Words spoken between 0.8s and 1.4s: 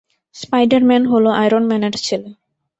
man হলো